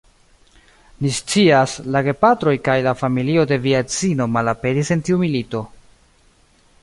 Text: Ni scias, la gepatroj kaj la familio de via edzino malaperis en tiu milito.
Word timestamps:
Ni 1.05 1.09
scias, 1.17 1.75
la 1.95 2.01
gepatroj 2.07 2.53
kaj 2.69 2.77
la 2.87 2.95
familio 3.03 3.45
de 3.51 3.61
via 3.67 3.83
edzino 3.87 4.29
malaperis 4.39 4.91
en 4.97 5.07
tiu 5.11 5.23
milito. 5.27 5.65